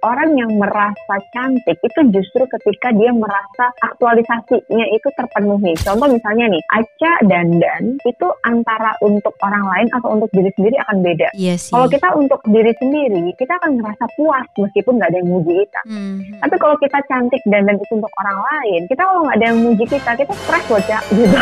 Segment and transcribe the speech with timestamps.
[0.00, 5.76] orang yang merasa cantik itu justru ketika dia merasa aktualisasinya itu terpenuhi.
[5.84, 10.96] Contoh misalnya nih, Aca dandan itu antara untuk orang lain atau untuk diri sendiri akan
[11.04, 11.28] beda.
[11.36, 11.72] Iya sih.
[11.72, 15.80] Kalau kita untuk diri sendiri, kita akan ngerasa puas meskipun nggak ada yang muji kita.
[15.84, 16.18] Hmm.
[16.40, 19.58] Tapi kalau kita cantik dan dan itu untuk orang lain, kita kalau nggak ada yang
[19.60, 21.02] muji kita, kita stres loh, Cak.
[21.12, 21.38] Gitu.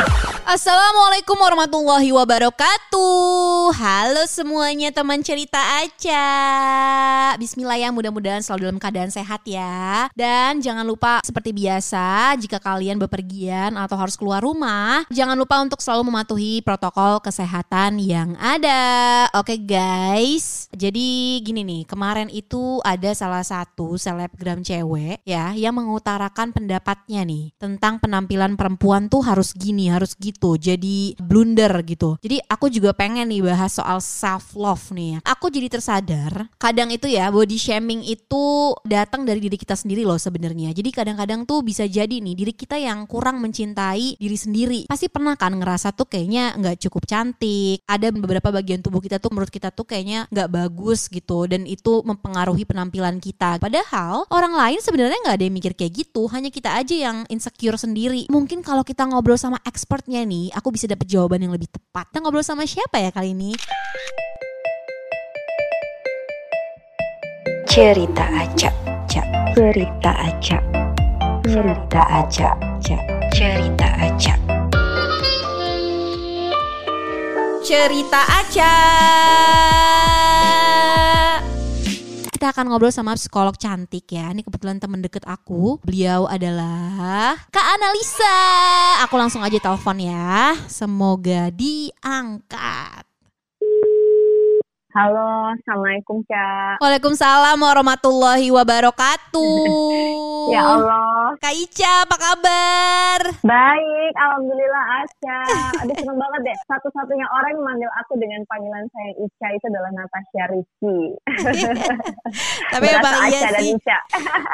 [0.49, 3.77] Assalamualaikum warahmatullahi wabarakatuh.
[3.77, 6.27] Halo semuanya teman cerita Aca.
[7.37, 10.09] Bismillah ya mudah-mudahan selalu dalam keadaan sehat ya.
[10.17, 15.85] Dan jangan lupa seperti biasa jika kalian bepergian atau harus keluar rumah, jangan lupa untuk
[15.85, 19.29] selalu mematuhi protokol kesehatan yang ada.
[19.37, 20.73] Oke guys.
[20.73, 27.53] Jadi gini nih, kemarin itu ada salah satu selebgram cewek ya yang mengutarakan pendapatnya nih
[27.61, 30.57] tentang penampilan perempuan tuh harus gini, harus gitu.
[30.57, 32.17] Jadi blunder gitu.
[32.25, 35.21] Jadi aku juga pengen nih bahas soal self love nih.
[35.27, 38.38] Aku jadi tersadar kadang itu ya body shaming itu
[38.85, 40.71] datang dari diri kita sendiri loh sebenarnya.
[40.73, 44.81] Jadi kadang-kadang tuh bisa jadi nih diri kita yang kurang mencintai diri sendiri.
[44.89, 47.83] Pasti pernah kan ngerasa tuh kayaknya nggak cukup cantik.
[47.85, 52.03] Ada beberapa bagian tubuh kita tuh menurut kita tuh kayaknya nggak bagus gitu dan itu
[52.05, 53.59] mempengaruhi penampilan kita.
[53.59, 56.27] Padahal orang lain sebenarnya nggak ada yang mikir kayak gitu.
[56.31, 58.29] Hanya kita aja yang insecure sendiri.
[58.29, 62.11] Mungkin kalau kita ngobrol sama expertnya nih, aku bisa dapet jawaban yang lebih tepat.
[62.13, 63.53] Kita ngobrol sama siapa ya kali ini?
[67.79, 68.75] Cerita acak,
[69.07, 69.27] cak.
[69.55, 70.63] Cerita acak.
[71.47, 73.03] Cerita acak, cak.
[73.31, 74.39] Cerita acak.
[77.63, 78.73] Cerita aja.
[82.35, 84.35] Kita akan ngobrol sama psikolog cantik ya.
[84.35, 85.79] Ini kebetulan temen deket aku.
[85.87, 88.39] Beliau adalah Kak Analisa.
[89.07, 90.59] Aku langsung aja telepon ya.
[90.67, 93.08] Semoga diangkat.
[94.99, 96.83] Halo, Assalamualaikum, Cak.
[96.83, 99.63] Waalaikumsalam warahmatullahi wabarakatuh.
[100.49, 101.37] Ya Allah.
[101.45, 103.21] Kak Ica, apa kabar?
[103.45, 105.41] Baik, Alhamdulillah Aca.
[105.85, 106.57] Aduh seneng banget deh.
[106.65, 111.01] Satu-satunya orang yang manggil aku dengan panggilan saya Ica itu adalah Natasha Rizky.
[112.69, 113.75] Tapi emang iya sih.
[113.75, 113.99] Ica.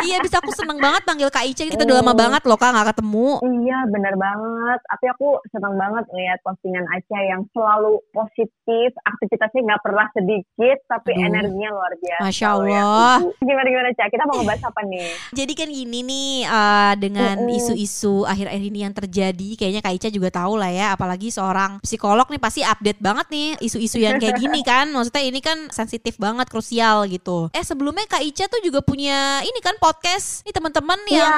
[0.04, 1.65] Iya bisa aku seneng banget panggil Kak Ica.
[1.65, 3.41] Kita udah lama banget loh Kak nggak ketemu.
[3.41, 4.81] Iya, benar banget.
[4.84, 11.16] Tapi aku senang banget lihat postingan Aca yang selalu positif, aktivitasnya nggak pernah sedikit, tapi
[11.16, 11.28] Aduh.
[11.31, 12.22] energinya luar biasa.
[12.26, 13.16] Masya ya, Allah.
[13.41, 14.09] Gimana gimana Cak?
[14.12, 15.09] Kita mau ngebahas apa nih?
[15.38, 20.28] Jadi kan gini nih eh, dengan isu-isu akhir-akhir ini yang terjadi, kayaknya Kak Ica juga
[20.28, 24.60] tahu lah ya, apalagi seorang psikolog nih pasti update banget nih isu-isu yang kayak gini
[24.60, 24.92] kan.
[24.92, 27.48] Maksudnya ini kan sensitif banget, krusial gitu.
[27.56, 30.43] Eh sebelumnya Kak Ica tuh juga punya ini kan podcast.
[30.43, 31.31] Nih teman-teman Iya, yang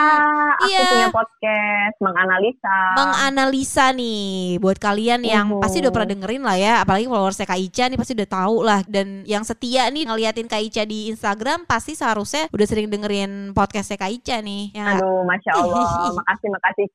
[0.56, 0.80] aku iya.
[0.88, 2.76] punya podcast menganalisa.
[2.96, 4.24] menganalisa nih
[4.56, 5.60] buat kalian yang Mhm.
[5.60, 8.80] pasti udah pernah dengerin lah ya apalagi followersnya Kak Ica nih pasti udah tahu lah
[8.86, 14.00] dan yang setia nih ngeliatin Kak Ica di Instagram pasti seharusnya udah sering dengerin podcastnya
[14.00, 14.96] Kak Ica nih ya?
[14.96, 15.84] Aduh, masya Allah.
[16.18, 16.86] makasih, makasih.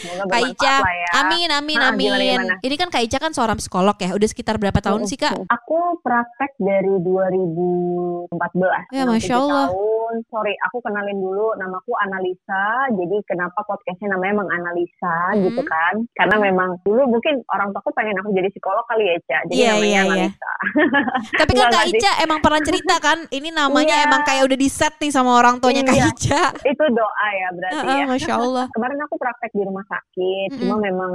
[0.00, 1.10] Semoga Kak Ica, lah ya.
[1.20, 2.08] amin amin Ah, amin.
[2.08, 2.54] gimana, gimana?
[2.64, 4.16] Ini kan Kak Ica kan seorang psikolog ya.
[4.16, 5.36] Udah sekitar berapa tahun sih Kak?
[5.44, 8.77] Aku praktek dari 2014.
[8.88, 9.66] Ya, Enam Masya Allah.
[9.68, 10.14] Tahun.
[10.26, 11.52] Sorry, aku kenalin dulu.
[11.54, 12.64] Namaku Analisa.
[12.90, 15.44] Jadi kenapa podcastnya namanya menganalisa Hmm.
[15.44, 15.94] gitu kan?
[16.14, 19.42] Karena memang dulu mungkin orang tuaku pengen aku jadi psikolog kali ya, Cak.
[19.46, 20.02] Jadi Iya, namanya iya, iya.
[20.08, 20.50] Analisa.
[21.40, 21.84] Tapi kan Kak.
[21.88, 24.06] Ica emang pernah cerita kan, ini namanya Iya.
[24.06, 26.06] emang kayak udah di set nih sama orang tuanya Kak Iya.
[26.08, 26.42] Ica.
[26.64, 28.04] Itu doa ya berarti Heeh, ya.
[28.06, 28.66] Masya Allah.
[28.74, 30.60] Kemarin aku praktek di rumah sakit, Mm-mm.
[30.62, 31.12] cuma memang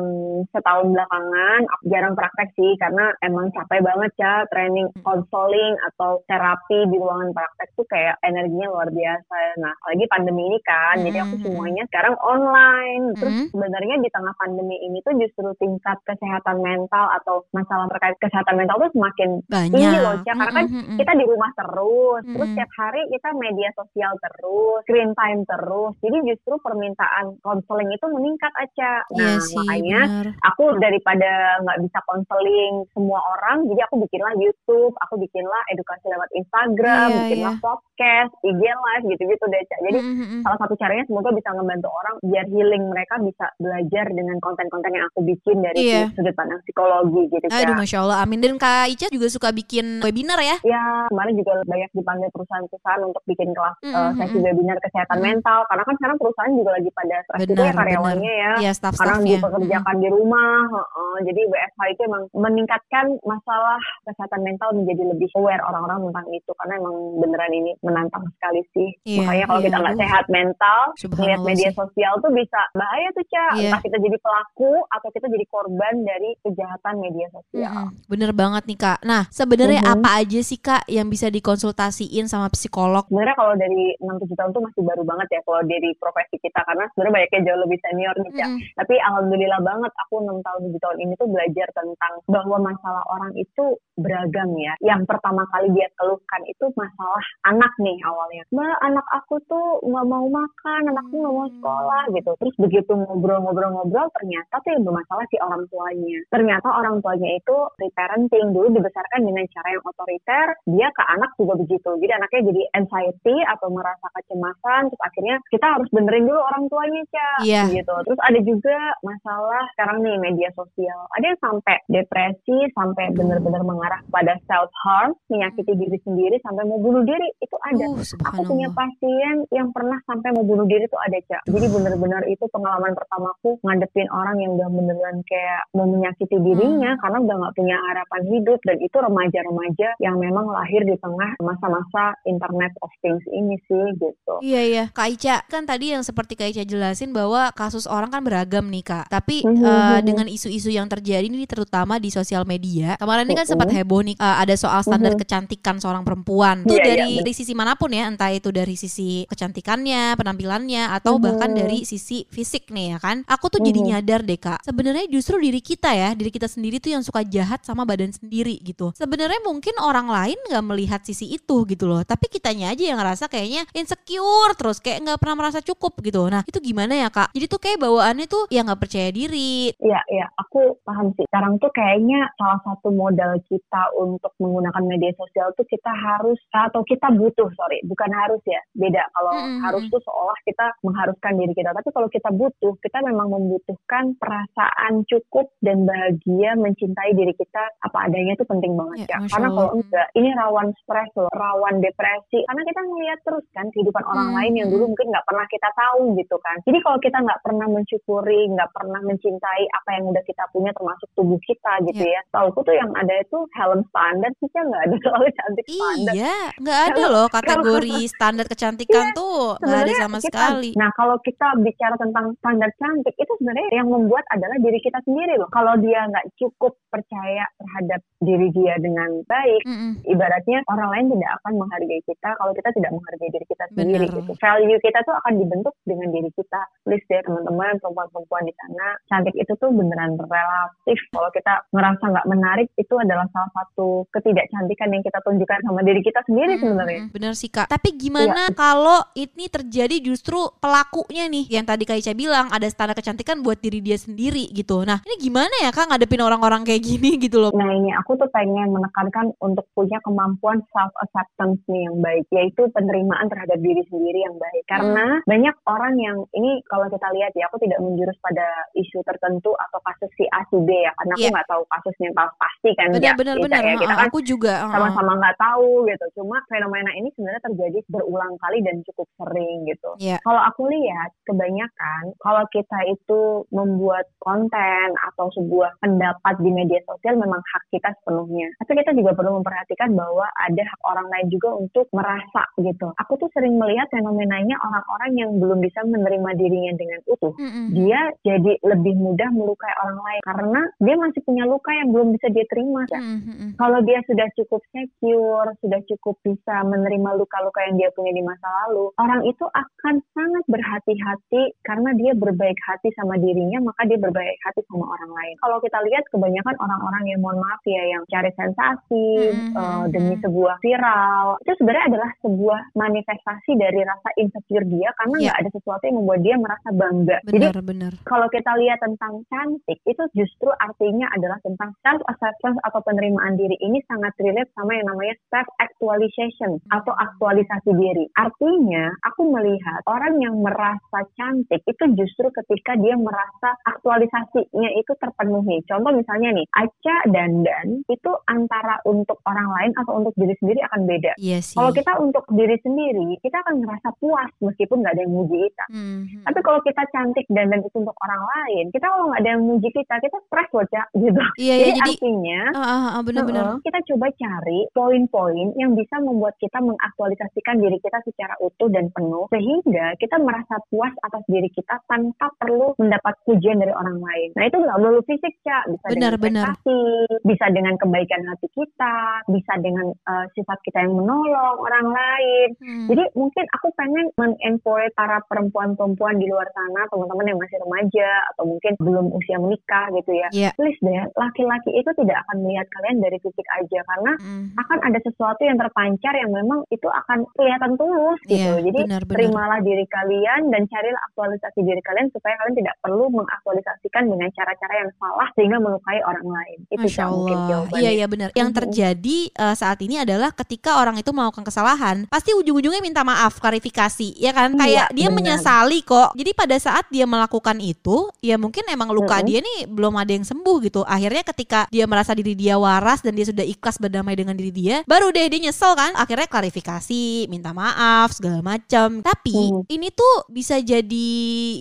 [0.50, 6.80] setahun belakangan aku jarang praktek sih karena emang capek banget ya training konseling atau terapi
[6.88, 9.38] di ruangan praktek tuh kayak energinya luar biasa.
[9.60, 11.46] Nah, apalagi pandemi ini kan, jadi aku Mm-mm.
[11.46, 13.04] semuanya sekarang online.
[13.18, 13.50] Terus Mm-mm.
[13.54, 18.78] sebenarnya di tengah pandemi ini tuh justru tingkat kesehatan mental atau masalah terkait kesehatan mental
[18.80, 19.74] tuh semakin Banyak.
[19.74, 20.36] tinggi loh, Cak.
[20.38, 20.98] Karena kan Mm, mm, mm, mm.
[21.04, 22.58] kita di rumah terus, terus Mm-mm.
[22.58, 25.94] tiap hari kita media sosial terus, screen time terus.
[26.00, 29.04] Jadi justru permintaan konseling itu meningkat aja.
[29.12, 30.28] Iya Nah, sih, makanya benar.
[30.48, 31.32] aku daripada
[31.64, 37.18] nggak bisa konseling semua orang, jadi aku bikinlah YouTube, aku bikinlah edukasi lewat Instagram, Iya,
[37.28, 37.60] bikinlah iya.
[37.60, 39.80] podcast, IG live gitu-gitu deh, Cak.
[39.82, 40.42] Jadi Mm, mm, mm.
[40.42, 45.06] salah satu caranya semoga bisa ngebantu orang biar healing mereka bisa belajar dengan konten-konten yang
[45.08, 46.02] aku bikin dari Iya.
[46.14, 47.46] sudut pandang psikologi gitu.
[47.48, 48.40] Aduh, masya Allah, amin.
[48.40, 50.58] Dan Kak Ica juga suka bikin webinar ya?
[50.64, 55.18] Ya, kemarin juga banyak dipanggil perusahaan-perusahaan untuk bikin kelas Mm, eh, mm, sesi webinar kesehatan
[55.18, 55.26] Mm.
[55.26, 55.60] mental.
[55.66, 58.52] Karena kan sekarang perusahaan juga lagi pada stres juga ya Benar, karyawannya ya.
[58.60, 59.32] Iya, Karena staff-staffnya.
[59.38, 61.16] dipekerjakan di rumah, heeh.
[61.24, 66.74] jadi WFH itu emang meningkatkan masalah kesehatan mental menjadi lebih aware orang-orang tentang itu karena
[66.78, 66.96] emang
[67.34, 68.90] beneran ini menantang sekali sih.
[69.10, 73.10] Iya, Makanya kalau iya, kita nggak sehat mental, lihat Subhanallah media sosial tuh bisa bahaya
[73.18, 73.46] tuh Ca.
[73.58, 73.74] Iya.
[73.74, 77.90] Entah kita jadi pelaku atau kita jadi korban dari kejahatan media sosial.
[77.90, 79.00] Mm-mm, bener banget nih kak.
[79.02, 79.92] Nah sebenarnya Mhm.
[79.98, 83.10] apa aja sih kak yang bisa dikonsultasiin sama psikolog?
[83.10, 86.86] Sebenarnya kalau dari 6-7 tahun tuh masih baru banget ya kalau dari profesi kita karena
[86.94, 88.46] sebenarnya banyaknya jauh lebih senior nih Ca.
[88.46, 88.60] Mm-mm.
[88.78, 93.34] Tapi alhamdulillah banget aku 6 tahun 7 tahun ini tuh belajar tentang bahwa masalah orang
[93.34, 93.66] itu
[93.98, 94.74] beragam ya.
[94.86, 97.13] Yang pertama kali dia keluhkan itu masalah
[97.50, 98.44] anak nih awalnya.
[98.54, 102.32] Mbak anak aku tuh nggak mau makan, anakku nggak mau sekolah gitu.
[102.40, 106.20] Terus begitu ngobrol-ngobrol-ngobrol ternyata tuh yang bermasalah si orang tuanya.
[106.30, 111.54] Ternyata orang tuanya itu reparenting dulu dibesarkan dengan cara yang otoriter, dia ke anak juga
[111.60, 111.90] begitu.
[112.00, 117.02] Jadi anaknya jadi anxiety atau merasa kecemasan, terus akhirnya kita harus benerin dulu orang tuanya,
[117.12, 117.30] Ca.
[117.44, 117.64] Iya.
[117.70, 117.96] Gitu.
[118.10, 121.00] Terus ada juga masalah sekarang nih media sosial.
[121.18, 126.80] Ada yang sampai depresi, sampai benar-benar mengarah pada self harm, menyakiti diri sendiri sampai mau
[126.80, 127.30] bunuh diri.
[127.40, 127.86] Itu ada.
[127.86, 131.42] Uh, Aku punya pasien yang pernah sampai mau bunuh diri tuh ada, Cak.
[131.46, 137.18] Jadi benar-benar itu pengalaman pertamaku ngadepin orang yang udah beneran kayak mau menyakiti dirinya karena
[137.20, 142.72] udah nggak punya harapan hidup dan itu remaja-remaja yang memang lahir di tengah masa-masa internet
[142.82, 144.34] of things ini sih gitu.
[144.42, 148.22] Iya iya Kak Ica kan tadi yang seperti Kak Ica jelasin bahwa kasus orang kan
[148.22, 150.02] beragam nih Kak Tapi Mhm, eh, mhm.
[150.04, 153.52] dengan isu-isu yang terjadi ini terutama di sosial media Kemarin ini kan Mhm.
[153.52, 155.20] sempat heboh nih eh, ada soal standar Mhm.
[155.20, 157.20] kecantikan seorang perempuan Itu Iya, iya, dari, betul.
[157.26, 162.26] dari sisi mana pun ya entah itu dari sisi kecantikannya, penampilannya Atau bahkan dari sisi
[162.30, 163.26] fisik nih ya kan.
[163.26, 166.94] Aku tuh jadi nyadar deh Kak Sebenarnya justru diri kita ya diri kita sendiri tuh
[166.94, 168.94] yang suka jahat sama badan sendiri gitu.
[168.94, 173.26] Sebenarnya mungkin orang lain nggak melihat sisi itu gitu loh Tapi kitanya aja yang ngerasa
[173.28, 176.30] kayaknya insecure terus kayak nggak pernah merasa cukup gitu.
[176.30, 177.34] Nah itu gimana ya kak?
[177.34, 179.74] Jadi tuh kayak bawaannya tuh ya nggak percaya diri.
[179.80, 181.26] Iya, iya, aku paham sih.
[181.28, 186.83] Sekarang tuh kayaknya salah satu modal kita untuk menggunakan media sosial tuh kita harus atau
[186.84, 188.60] kita butuh, sorry, bukan harus ya.
[188.76, 189.94] Beda kalau Mm-mm, harus mm-mm.
[189.94, 191.72] tuh seolah kita mengharuskan diri kita.
[191.72, 197.98] Tapi kalau kita butuh, kita memang membutuhkan perasaan cukup dan bahagia mencintai diri kita apa
[198.10, 199.28] adanya itu penting banget Ya, ya.
[199.32, 202.40] Karena kalau enggak, ini rawan stres loh, rawan depresi.
[202.46, 204.76] Karena kita ngeliat terus kan kehidupan orang Hmm, lain yang hmm.
[204.80, 206.58] dulu mungkin nggak pernah kita tahu gitu kan.
[206.64, 211.10] Jadi kalau kita nggak pernah mensyukuri, nggak pernah mencintai apa yang udah kita punya termasuk
[211.14, 212.22] tubuh kita gitu ya.
[212.32, 216.14] Tauku tuh yang ada itu helm standar sih kan nggak ada selalu cantik standar.
[216.16, 220.90] iya nggak ada Kalau- loh kategori standar kecantikan tuh nggak ada sama kita- sekali Nah
[220.94, 225.50] kalau kita bicara tentang standar cantik itu sebenarnya yang membuat adalah diri kita sendiri loh.
[225.52, 229.92] Kalau dia nggak cukup percaya terhadap diri dia dengan baik, Mm-mm.
[230.08, 234.18] ibaratnya orang lain tidak akan menghargai kita kalau kita tidak menghargai diri kita sendiri Bener.
[234.22, 234.32] gitu.
[234.40, 236.62] Value kita tuh akan dibentuk dengan diri kita.
[236.88, 240.98] Please deh teman-teman perempuan-perempuan di sana, cantik itu tuh beneran relatif.
[241.12, 246.02] Kalau kita ngerasa nggak menarik itu adalah salah satu ketidakcantikan yang kita tunjukkan sama diri
[246.02, 247.04] kita sendiri sebenarnya.
[247.12, 252.14] bener sih kak tapi gimana kalau ini terjadi justru pelakunya nih yang tadi Kak Ica
[252.14, 256.22] bilang ada standar kecantikan buat diri dia sendiri gitu nah ini gimana ya kak ngadepin
[256.22, 260.90] orang-orang kayak gini gitu loh Nah ini aku tuh pengen menekankan untuk punya kemampuan self
[261.00, 264.64] acceptance nih yang baik, yaitu penerimaan terhadap diri sendiri yang baik.
[264.66, 268.44] Karena banyak orang yang ini kalau kita lihat ya, aku tidak menjurus pada
[268.74, 271.32] isu tertentu atau kasus si A si B ya, karena aku Iya.
[271.32, 272.88] nggak tahu kasusnya pas- pasti kan.
[272.90, 276.06] bener ya, bener Bisa bener ya, kita kan aku juga sama-sama nggak tahu gitu.
[276.18, 279.90] Cuma fenomena ini sebenarnya terjadi berulang kali dan cukup sering gitu.
[279.98, 280.22] Iya.
[280.22, 287.18] Kalau aku lihat kebanyakan kalau kita itu membuat konten atau sebuah pendapat di media sosial
[287.18, 288.54] memang hak kita sepenuhnya.
[288.62, 292.94] Tapi kita juga perlu memperhatikan bahwa ada hak orang lain juga untuk merasa gitu.
[293.02, 297.72] Aku tuh sering melihat fenomenanya orang-orang yang belum bisa menerima dirinya dengan utuh Mm-mm.
[297.72, 302.28] dia jadi lebih mudah melukai orang lain karena dia masih punya luka yang belum bisa
[302.30, 302.84] dia terima.
[302.92, 303.50] Mm-mm, mm-mm.
[303.56, 308.48] Kalau dia sudah cukup secure, sudah cukup bisa menerima luka-luka yang dia punya di masa
[308.66, 314.36] lalu, orang itu akan sangat berhati-hati karena dia berbaik hati sama dirinya, maka dia berbaik
[314.44, 315.36] hati sama orang lain.
[315.40, 319.86] Kalau kita lihat kebanyakan orang-orang yang mohon maaf ya yang cari sensasi Mhm, eh, mhm.
[319.94, 325.24] demi sebuah viral, itu sebenarnya adalah sebuah manifestasi dari rasa insecure dia karena Iya.
[325.30, 327.18] nggak ada sesuatu yang membuat dia merasa bangga.
[327.28, 332.60] Jadi bener bener kalau kita lihat tentang cantik itu justru artinya adalah tentang self acceptance
[332.64, 336.23] atau penerimaan diri ini sangat relate sama yang namanya self actualization
[336.72, 338.06] atau aktualisasi diri.
[338.16, 345.64] Artinya aku melihat orang yang merasa cantik itu justru ketika dia merasa aktualisasinya itu terpenuhi.
[345.68, 350.82] Contoh misalnya nih, Aca dandan itu antara untuk orang lain atau untuk diri sendiri akan
[350.88, 351.14] beda.
[351.20, 355.14] iya sih Kalau kita untuk diri sendiri, kita akan ngerasa puas meskipun nggak ada yang
[355.14, 355.66] muji kita.
[355.72, 356.24] Mhm.
[356.28, 359.44] Tapi kalau kita cantik dan dan itu untuk orang lain, kita kalau nggak ada yang
[359.44, 361.22] muji kita, kita stres loh, Cak, gitu.
[361.38, 363.24] iya iya Jadi, jadi artinya, ah, ah, ah, bener
[363.64, 369.26] kita coba cari poin-poin yang bisa membuat kita mengaktualisasikan diri kita secara utuh dan penuh
[369.34, 374.30] sehingga kita merasa puas atas diri kita tanpa perlu mendapat pujian dari orang lain.
[374.38, 375.74] Nah itu nggak melulu fisik, Cak.
[375.74, 376.46] Bisa Benar, dengan benar.
[376.54, 376.80] prestasi,
[377.26, 378.98] bisa dengan kebaikan hati kita,
[379.34, 382.48] bisa dengan uh, sifat kita yang menolong orang lain.
[382.62, 382.86] Hmm.
[382.94, 388.44] Jadi mungkin aku pengen men-empower para perempuan-perempuan di luar sana, teman-teman yang masih remaja atau
[388.46, 390.28] mungkin belum usia menikah gitu ya.
[390.30, 390.50] Iya.
[390.54, 394.54] Please deh, laki-laki itu tidak akan melihat kalian dari fisik aja karena Hmm.
[394.56, 395.58] akan ada sesuatu yang
[396.04, 398.36] terpancar yang memang itu akan kelihatan tulus gitu.
[398.36, 399.16] Iya, Jadi benar-benar.
[399.16, 404.74] terimalah diri kalian dan carilah aktualisasi diri kalian supaya kalian tidak perlu mengaktualisasikan dengan cara-cara
[404.84, 406.58] yang salah sehingga melukai orang lain.
[406.68, 407.48] Itu Masya mungkin Allah.
[407.48, 407.80] jawabannya.
[407.80, 408.30] Iya iya benar.
[408.36, 413.40] Yang terjadi eh, saat ini adalah ketika orang itu melakukan kesalahan, pasti ujung-ujungnya minta maaf,
[413.40, 414.52] klarifikasi, ya kan?
[414.54, 415.16] Iya, Kayak dia benar.
[415.16, 416.12] menyesali kok.
[416.14, 419.26] Jadi pada saat dia melakukan itu, ya mungkin emang luka Mhm.
[419.26, 420.84] dia nih belum ada yang sembuh gitu.
[420.84, 424.76] Akhirnya ketika dia merasa diri dia waras dan dia sudah ikhlas berdamai dengan diri dia,
[424.84, 425.93] baru deh dia nyesel kan?
[425.94, 429.02] Akhirnya klarifikasi, minta maaf segala macam.
[429.02, 429.62] Tapi Mhm.
[429.68, 431.10] ini tuh bisa jadi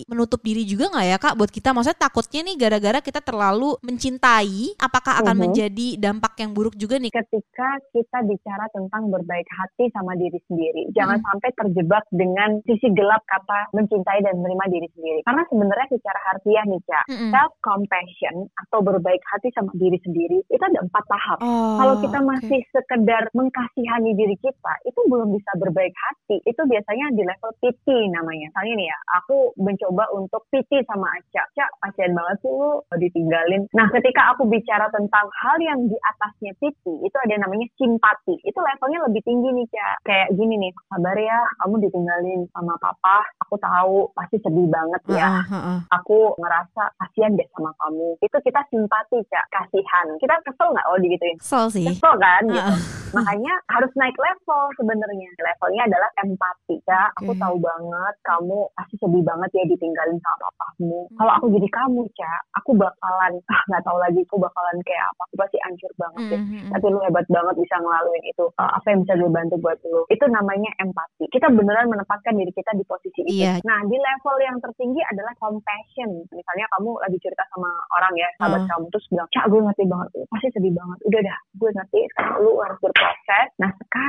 [0.07, 1.73] menutup diri juga nggak ya kak buat kita?
[1.73, 5.43] Maksudnya takutnya nih gara-gara kita terlalu mencintai, apakah akan Mhm.
[5.43, 7.11] menjadi dampak yang buruk juga nih?
[7.13, 10.87] ketika kita bicara tentang berbaik hati sama diri sendiri.
[10.95, 11.27] Jangan Hmm.
[11.27, 15.19] sampai terjebak dengan sisi gelap kata mencintai dan menerima diri sendiri.
[15.27, 17.29] Karena sebenarnya secara harfiah nih, Cak, Mm-mm.
[17.29, 18.35] self compassion
[18.65, 21.37] atau berbaik hati sama diri sendiri itu ada empat tahap.
[21.41, 26.39] Oh, Kalau kita masih sekedar mengkasihani diri kita, itu belum bisa berbaik hati.
[26.47, 28.47] Itu biasanya di level pity namanya.
[28.53, 31.43] Misalnya nih ya, aku mencoba untuk pity sama Aca.
[31.51, 33.61] Aca, kasihan banget sih lu ditinggalin.
[33.75, 38.35] Nah, ketika aku bicara tentang hal yang di atasnya pity, itu ada yang namanya simpati.
[38.47, 39.95] Itu levelnya lebih tinggi nih, Cak.
[40.07, 43.25] Kayak gini nih, sabar ya, kamu ditinggalin sama papa.
[43.43, 45.79] Aku tahu, pasti sedih banget ya Heeh, heeh.
[45.91, 48.15] aku ngerasa kasihan deh sama kamu.
[48.23, 49.45] Itu kita simpati, Cak.
[49.51, 50.07] Kasihan.
[50.21, 51.37] Kita kesel nggak kalau digituin?
[51.41, 51.87] Kesel sih.
[51.89, 52.73] Kesel kan gitu.
[53.13, 55.29] Makanya harus naik level sebenarnya.
[55.39, 57.09] Levelnya adalah empati, Cak.
[57.23, 57.41] Aku Oke.
[57.41, 61.01] tahu banget kamu pasti sedih banget ya ditinggalin sama papamu.
[61.07, 61.17] Hmm.
[61.19, 65.21] Kalau aku jadi kamu, Cak, aku bakalan ah nggak tahu lagi aku bakalan kayak apa.
[65.31, 66.41] Aku pasti hancur banget deh.
[66.41, 66.69] Mhm.
[66.73, 68.45] Tapi lu hebat banget bisa ngelaluin itu.
[68.59, 70.01] Uh, apa yang bisa gue bantu buat lu?
[70.09, 71.25] Itu namanya empati.
[71.31, 73.41] Kita beneran menempatkan diri kita di posisi itu.
[73.43, 73.63] Iya.
[73.63, 76.09] Nah, di level yang tertinggi adalah compassion.
[76.29, 78.69] Misalnya kamu lagi cerita sama orang ya, sahabat Uh.
[78.69, 80.07] kamu terus bilang, "Cak, gue ngerti banget.
[80.17, 80.97] Lu pasti sedih banget.
[81.07, 81.99] Udah dah, gue ngerti.
[82.13, 83.47] Sekarang lu harus berproses.
[83.61, 84.02] Nah, sekarang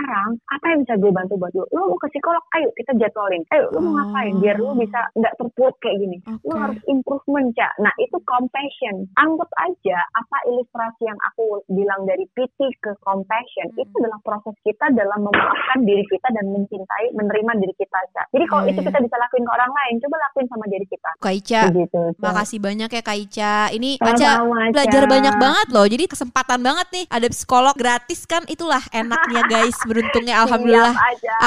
[0.50, 1.64] apa yang bisa gue bantu buat lu?
[1.70, 2.42] Lu mau ke psikolog?
[2.54, 3.42] Ayo kita jadwalin.
[3.50, 3.94] Ayo, lu mau Oh.
[4.00, 4.34] ngapain?
[4.38, 6.16] Biar lu bisa nggak terpuruk kayak gini.
[6.42, 6.60] Lu Oke.
[6.60, 7.72] harus improvement, Cak.
[7.78, 8.96] Nah, itu compassion.
[9.14, 13.82] Anggap aja apa ilustrasi yang aku bilang dari pity ke compassion, Hmm.
[13.82, 18.26] itu adalah proses kita dalam memaafkan diri kita dan mencintai, menerima diri kita, Cak.
[18.32, 18.88] Jadi kalau Iya, itu iya.
[18.90, 21.10] kita bisa lakuin ke orang lain, coba lakuin sama diri kita.
[21.20, 23.54] Kak Ica, Begitu, makasih banyak ya Kak Ica.
[23.70, 25.86] Ini Aca Sama-sama, belajar banyak banget loh.
[25.86, 27.04] Jadi kesempatan banget nih.
[27.10, 28.42] Ada psikolog gratis kan.
[28.46, 29.76] Itulah enaknya guys.
[29.84, 30.94] Beruntungnya alhamdulillah.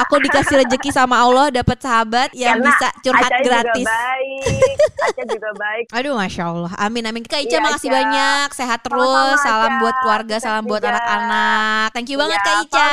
[0.00, 3.84] Aku dikasih rezeki sama Allah dapat sahabat yang Karena bisa curhat Aca gratis.
[3.84, 4.76] juga baik.
[4.98, 5.84] Aca juga baik.
[5.98, 6.72] Aduh, masya Allah.
[6.76, 7.22] Amin, amin.
[7.22, 8.48] Kak Ica, Iya, makasih banyak.
[8.52, 8.98] Sehat terus.
[8.98, 9.80] Sama-sama, salam Ca.
[9.80, 11.88] buat keluarga, Sukses salam buat anak-anak.
[11.92, 12.88] Thank you banget, Iya, Kak Ica.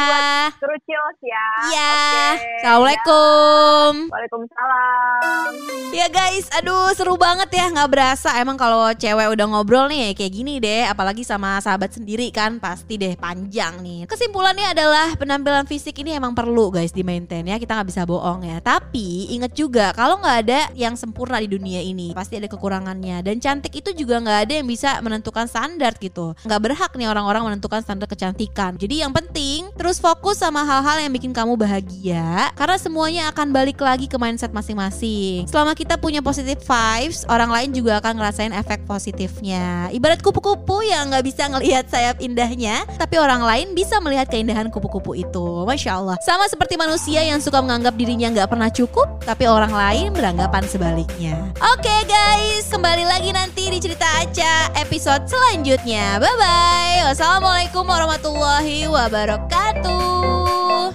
[0.57, 1.45] Kerucios ya.
[1.65, 1.93] Iya.
[2.35, 2.49] Oke.
[2.59, 3.91] Assalamualaikum.
[3.95, 4.11] Ya.
[4.11, 5.51] Waalaikumsalam.
[5.91, 10.33] Ya guys, aduh seru banget ya nggak berasa emang kalau cewek udah ngobrol nih kayak
[10.33, 14.03] gini deh, apalagi sama sahabat sendiri kan pasti deh panjang nih.
[14.03, 18.45] Kesimpulannya adalah penampilan fisik ini emang perlu guys di maintain ya kita nggak bisa bohong
[18.45, 18.61] ya.
[18.61, 23.41] Tapi inget juga kalau nggak ada yang sempurna di dunia ini pasti ada kekurangannya dan
[23.41, 26.37] cantik itu juga nggak ada yang bisa menentukan standar gitu.
[26.45, 28.77] Nggak berhak nih orang-orang menentukan standar kecantikan.
[28.77, 33.81] Jadi yang penting terus fokus sama hal-hal yang bikin kamu bahagia karena semuanya akan balik
[33.81, 35.49] lagi ke mindset masing-masing.
[35.49, 39.89] Selama kita punya positive vibes, orang lain juga akan ngerasain efek positifnya.
[39.89, 45.14] Ibarat kupu-kupu yang nggak bisa ngelihat sayap indahnya, tapi orang lain bisa melihat keindahan kupu-kupu
[45.15, 45.63] itu.
[45.63, 46.17] Masya Allah.
[46.21, 51.55] Sama seperti manusia yang suka menganggap dirinya nggak pernah cukup, tapi orang lain beranggapan sebaliknya.
[51.73, 56.19] Oke guys, kembali lagi nanti di cerita Aca episode selanjutnya.
[56.19, 56.99] Bye bye.
[57.09, 60.91] Wassalamualaikum warahmatullahi wabarakatuh.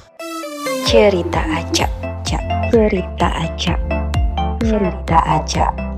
[0.85, 1.91] Cerita acak,
[2.27, 2.43] cak.
[2.71, 3.81] Cerita acak.
[4.61, 5.90] Cerita acak.